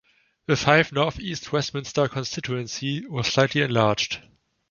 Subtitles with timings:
[0.47, 4.19] The Fife North East Westminster constituency was slightly enlarged.